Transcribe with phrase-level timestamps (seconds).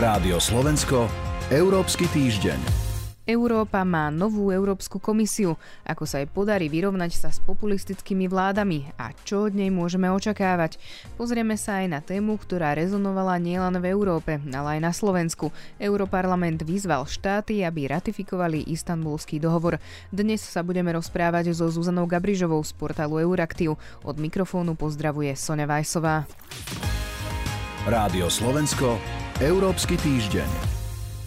[0.00, 1.12] Rádio Slovensko,
[1.52, 2.56] Európsky týždeň.
[3.28, 5.60] Európa má novú Európsku komisiu.
[5.84, 10.80] Ako sa jej podarí vyrovnať sa s populistickými vládami a čo od nej môžeme očakávať?
[11.20, 15.52] Pozrieme sa aj na tému, ktorá rezonovala nielen v Európe, ale aj na Slovensku.
[15.76, 19.76] Europarlament vyzval štáty, aby ratifikovali istambulský dohovor.
[20.08, 23.76] Dnes sa budeme rozprávať so Zuzanou Gabrižovou z portálu Euraktiv.
[24.00, 26.24] Od mikrofónu pozdravuje Sonja Vajsová.
[27.84, 30.44] Rádio Slovensko, Európsky týždeň.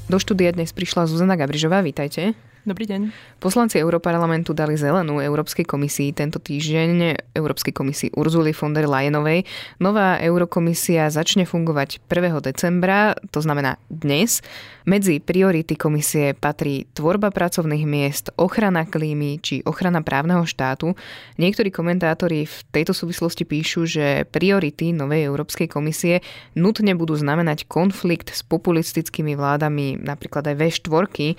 [0.06, 2.38] Do štúdia dnes prišla Zuzana Gabrižová, vítajte.
[2.64, 3.12] Dobrý deň.
[3.44, 9.44] Poslanci Európarlamentu dali zelenú Európskej komisii tento týždeň, Európskej komisii Urzuly von der Leyenovej.
[9.84, 12.40] Nová Eurokomisia začne fungovať 1.
[12.40, 14.40] decembra, to znamená dnes.
[14.88, 20.96] Medzi priority komisie patrí tvorba pracovných miest, ochrana klímy či ochrana právneho štátu.
[21.36, 26.24] Niektorí komentátori v tejto súvislosti píšu, že priority novej Európskej komisie
[26.56, 31.36] nutne budú znamenať konflikt s populistickými vládami, napríklad aj V4,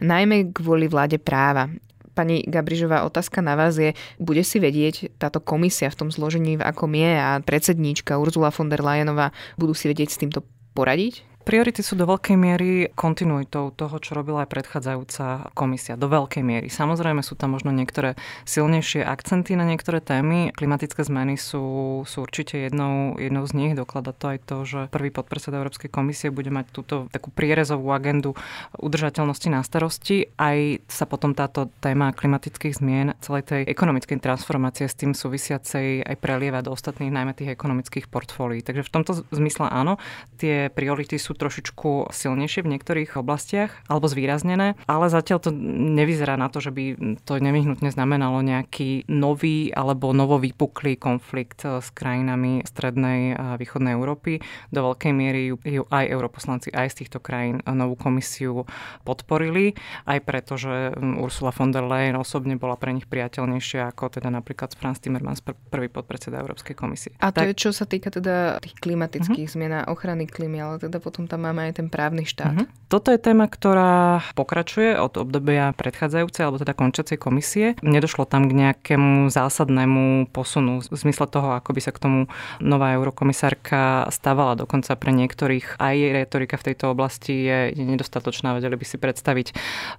[0.00, 1.70] najmä kvôli vláde práva.
[2.14, 6.66] Pani Gabrižová, otázka na vás je, bude si vedieť táto komisia v tom zložení, v
[6.66, 10.42] akom je a predsedníčka Urzula von der Leyenová budú si vedieť s týmto
[10.74, 11.22] poradiť?
[11.48, 15.96] Priority sú do veľkej miery kontinuitou toho, čo robila aj predchádzajúca komisia.
[15.96, 16.68] Do veľkej miery.
[16.68, 20.52] Samozrejme sú tam možno niektoré silnejšie akcenty na niektoré témy.
[20.52, 23.72] Klimatické zmeny sú, sú určite jednou, jednou z nich.
[23.72, 28.36] Doklada to aj to, že prvý podpredseda Európskej komisie bude mať túto takú prierezovú agendu
[28.76, 30.28] udržateľnosti na starosti.
[30.36, 36.16] Aj sa potom táto téma klimatických zmien, celej tej ekonomickej transformácie s tým súvisiacej aj
[36.20, 38.60] prelieva do ostatných, najmä tých ekonomických portfólií.
[38.60, 39.96] Takže v tomto zmysle áno,
[40.36, 45.50] tie priority sú trošičku silnejšie v niektorých oblastiach alebo zvýraznené, ale zatiaľ to
[45.94, 51.88] nevyzerá na to, že by to nevyhnutne znamenalo nejaký nový alebo novovypuklý konflikt eh, s
[51.94, 54.42] krajinami strednej a východnej Európy.
[54.74, 58.66] Do veľkej miery ju aj europoslanci aj z týchto krajín novú komisiu
[59.06, 64.20] podporili, aj preto, že hm, Ursula von der Leyen osobne bola pre nich priateľnejšia ako
[64.20, 67.10] teda napríklad Franz Timmermans, prvý podpredseda Európskej komisie.
[67.18, 67.50] A to tak...
[67.50, 69.58] je, čo sa týka teda tých klimatických uh-huh.
[69.58, 72.54] zmien a ochrany klímy, ale teda potom tam máme aj ten právny štát.
[72.54, 72.86] Mm-hmm.
[72.88, 77.76] Toto je téma, ktorá pokračuje od obdobia predchádzajúcej, alebo teda končiacej komisie.
[77.84, 82.20] Nedošlo tam k nejakému zásadnému posunu v zmysle toho, ako by sa k tomu
[82.64, 84.56] nová eurokomisárka stávala.
[84.56, 88.56] Dokonca pre niektorých aj retorika v tejto oblasti je nedostatočná.
[88.56, 89.52] Vedeli by si predstaviť,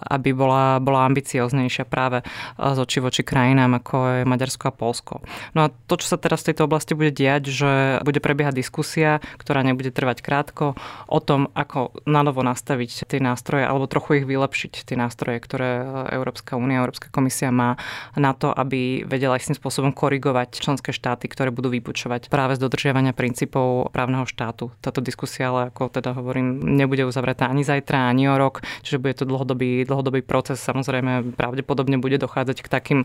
[0.10, 2.26] aby bola, bola ambicioznejšia práve
[2.58, 5.22] z oči voči krajinám, ako je Maďarsko a Polsko.
[5.54, 9.22] No a to, čo sa teraz v tejto oblasti bude diať, že bude prebiehať diskusia,
[9.38, 10.74] ktorá nebude trvať krátko,
[11.10, 15.82] o tom, ako nanovo nastaviť tie nástroje alebo trochu ich vylepšiť, tie nástroje, ktoré
[16.14, 17.82] Európska únia, Európska komisia má
[18.14, 23.18] na to, aby vedela istým spôsobom korigovať členské štáty, ktoré budú vypučovať práve z dodržiavania
[23.18, 24.70] princípov právneho štátu.
[24.86, 29.18] Táto diskusia, ale ako teda hovorím, nebude uzavretá ani zajtra, ani o rok, čiže bude
[29.18, 30.62] to dlhodobý, dlhodobý proces.
[30.62, 33.00] Samozrejme, pravdepodobne bude dochádzať k takým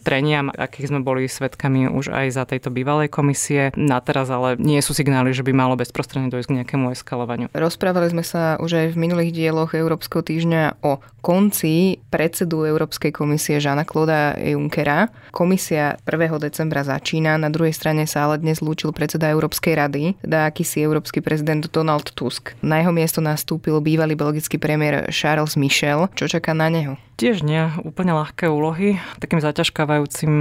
[0.00, 3.68] treniam, akých sme boli svetkami už aj za tejto bývalej komisie.
[3.76, 7.49] Na teraz ale nie sú signály, že by malo bezprostredne dojsť k nejakému eskalovaniu.
[7.50, 13.60] Rozprávali sme sa už aj v minulých dieloch Európskeho týždňa o konci predsedu Európskej komisie
[13.60, 15.12] Žana Kloda Junckera.
[15.30, 16.40] Komisia 1.
[16.40, 21.20] decembra začína, na druhej strane sa ale dnes lúčil predseda Európskej rady, teda akýsi európsky
[21.20, 22.56] prezident Donald Tusk.
[22.64, 26.08] Na jeho miesto nastúpil bývalý belgický premiér Charles Michel.
[26.16, 26.96] Čo čaká na neho?
[27.20, 28.96] Tiež nie úplne ľahké úlohy.
[29.20, 30.32] Takým zaťažkávajúcim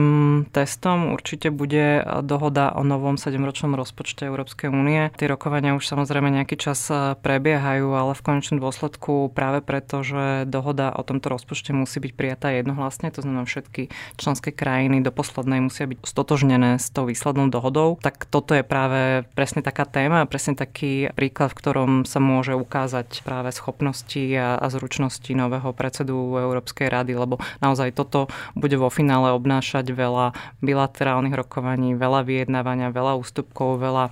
[0.56, 5.12] testom určite bude dohoda o novom 7-ročnom rozpočte Európskej únie.
[5.20, 6.88] Tie rokovania už samozrejme nejaký čas
[7.22, 12.48] prebiehajú, ale v konečnom dôsledku práve preto, že dohoda o tomto rozpočte musí byť prijatá
[12.56, 17.98] jednohlasne, to znamená všetky členské krajiny do poslednej musia byť stotožnené s tou výslednou dohodou,
[18.00, 23.22] tak toto je práve presne taká téma, presne taký príklad, v ktorom sa môže ukázať
[23.24, 29.32] práve schopnosti a, a zručnosti nového predsedu Európskej rady, lebo naozaj toto bude vo finále
[29.34, 34.12] obnášať veľa bilaterálnych rokovaní, veľa vyjednávania, veľa ústupkov, veľa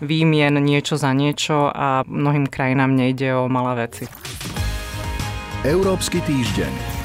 [0.00, 4.04] výmien niečo za niečo a mnohým krajinám nejde o malé veci.
[5.66, 6.98] Európsky týždeň.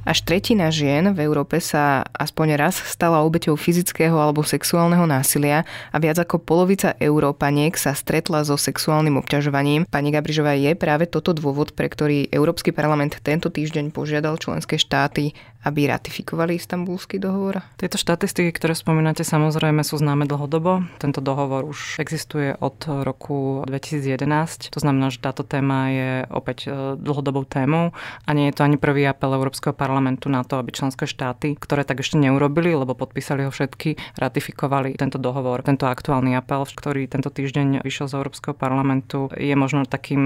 [0.00, 5.96] Až tretina žien v Európe sa aspoň raz stala obeťou fyzického alebo sexuálneho násilia a
[6.00, 9.84] viac ako polovica Európaniek sa stretla so sexuálnym obťažovaním.
[9.86, 15.36] Pani Gabrižová, je práve toto dôvod, pre ktorý Európsky parlament tento týždeň požiadal členské štáty,
[15.64, 17.60] aby ratifikovali istambulský dohovor?
[17.76, 20.84] Tieto štatistiky, ktoré spomínate, samozrejme sú známe dlhodobo.
[20.96, 24.72] Tento dohovor už existuje od roku 2011.
[24.72, 27.92] To znamená, že táto téma je opäť e, dlhodobou témou
[28.24, 31.84] a nie je to ani prvý apel Európskeho parlamentu na to, aby členské štáty, ktoré
[31.84, 35.60] tak ešte neurobili, lebo podpísali ho všetky, ratifikovali tento dohovor.
[35.60, 40.22] Tento aktuálny apel, ktorý tento týždeň vyšiel z Európskeho parlamentu, je možno takým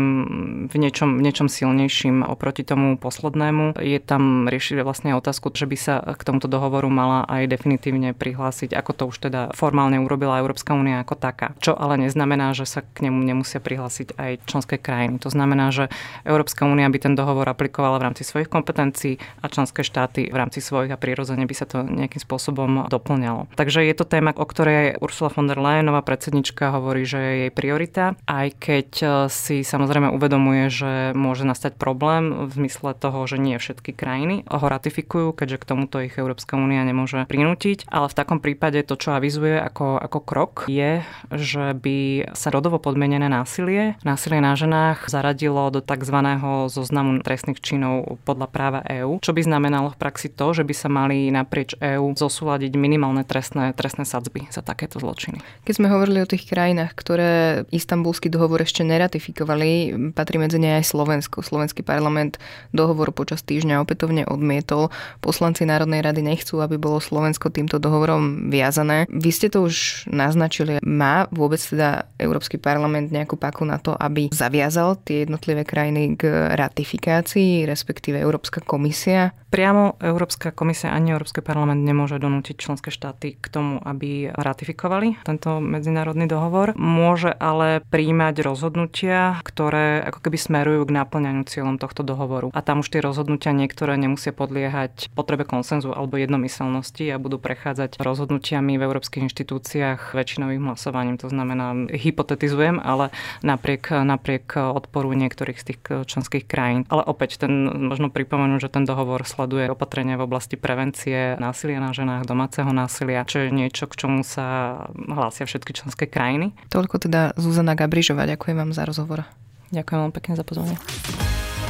[0.70, 3.78] v niečom, v niečom silnejším oproti tomu poslednému.
[3.80, 8.76] Je tam riešiť vlastne otázku, že by sa k tomuto dohovoru mala aj definitívne prihlásiť,
[8.76, 11.56] ako to už teda formálne urobila Európska únia ako taká.
[11.64, 15.16] Čo ale neznamená, že sa k nemu nemusia prihlásiť aj členské krajiny.
[15.24, 15.88] To znamená, že
[16.28, 20.60] Európska únia by ten dohovor aplikovala v rámci svojich kompetencií a členské štáty v rámci
[20.60, 23.48] svojich a prirodzene by sa to nejakým spôsobom doplňalo.
[23.56, 27.52] Takže je to téma, o ktorej Ursula von der Leyenová predsednička hovorí, že je jej
[27.54, 28.88] priorita, aj keď
[29.30, 34.66] si samozrejme uvedomuje, že môže nastať problém v zmysle toho, že nie všetky krajiny ho
[34.66, 37.86] ratifikujú ratifikujú, keďže k tomuto ich Európska únia nemôže prinútiť.
[37.86, 42.82] Ale v takom prípade to, čo avizuje ako, ako krok, je, že by sa rodovo
[42.82, 46.18] podmienené násilie, násilie na ženách zaradilo do tzv.
[46.66, 50.88] zoznamu trestných činov podľa práva EÚ, čo by znamenalo v praxi to, že by sa
[50.90, 55.38] mali naprieč EÚ zosúľadiť minimálne trestné, trestné sadzby za takéto zločiny.
[55.62, 60.90] Keď sme hovorili o tých krajinách, ktoré istambulský dohovor ešte neratifikovali, patrí medzi ne aj
[60.90, 61.44] Slovensko.
[61.44, 62.40] Slovenský parlament
[62.74, 64.88] dohovor počas týždňa opätovne odmietol
[65.20, 69.06] poslanci Národnej rady nechcú, aby bolo Slovensko týmto dohovorom viazané.
[69.10, 70.78] Vy ste to už naznačili.
[70.84, 76.54] Má vôbec teda Európsky parlament nejakú paku na to, aby zaviazal tie jednotlivé krajiny k
[76.54, 79.32] ratifikácii, respektíve Európska komisia?
[79.54, 85.62] Priamo Európska komisia ani Európsky parlament nemôže donútiť členské štáty k tomu, aby ratifikovali tento
[85.62, 86.74] medzinárodný dohovor.
[86.74, 92.50] Môže ale príjmať rozhodnutia, ktoré ako keby smerujú k naplňaniu cieľom tohto dohovoru.
[92.50, 97.98] A tam už tie rozhodnutia niektoré nemusia podliehať potrebe konsenzu alebo jednomyselnosti a budú prechádzať
[98.00, 101.16] rozhodnutiami v európskych inštitúciách väčšinovým hlasovaním.
[101.20, 103.10] To znamená, hypotetizujem, ale
[103.42, 106.86] napriek, napriek odporu niektorých z tých členských krajín.
[106.88, 111.92] Ale opäť ten, možno pripomenú, že ten dohovor sleduje opatrenia v oblasti prevencie násilia na
[111.92, 116.56] ženách, domáceho násilia, čo je niečo, k čomu sa hlásia všetky členské krajiny.
[116.72, 118.24] Toľko teda Zuzana Gabrižová.
[118.24, 119.26] Ďakujem vám za rozhovor.
[119.74, 120.82] Ďakujem vám pekne za pozornosť.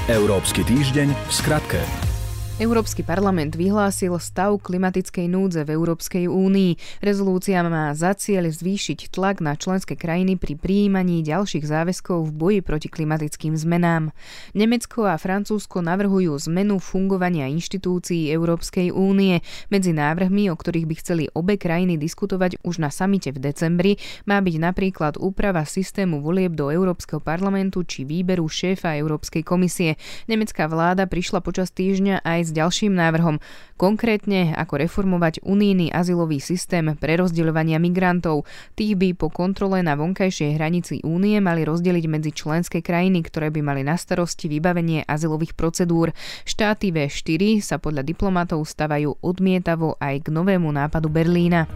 [0.05, 2.13] Európsky týždeň v skratke.
[2.54, 7.02] Európsky parlament vyhlásil stav klimatickej núdze v Európskej únii.
[7.02, 12.60] Rezolúcia má za cieľ zvýšiť tlak na členské krajiny pri prijímaní ďalších záväzkov v boji
[12.62, 14.14] proti klimatickým zmenám.
[14.54, 19.42] Nemecko a Francúzsko navrhujú zmenu fungovania inštitúcií Európskej únie.
[19.74, 23.92] Medzi návrhmi, o ktorých by chceli obe krajiny diskutovať už na samite v decembri,
[24.30, 29.98] má byť napríklad úprava systému volieb do Európskeho parlamentu či výberu šéfa Európskej komisie.
[30.30, 33.41] Nemecká vláda prišla počas týždňa s ďalším návrhom,
[33.81, 38.44] konkrétne ako reformovať unijný azylový systém pre rozdeľovania migrantov.
[38.76, 43.61] Tých by po kontrole na vonkajšej hranici únie mali rozdeliť medzi členské krajiny, ktoré by
[43.64, 46.12] mali na starosti vybavenie azylových procedúr.
[46.44, 51.67] Štáty V4 sa podľa diplomatov stavajú odmietavo aj k novému nápadu Berlína.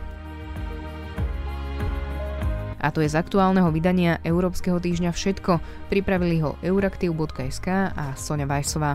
[2.78, 5.58] A to je z aktuálneho vydania Európskeho týždňa všetko.
[5.90, 8.94] Pripravili ho euraktiv.sk a Sonja Vajsová.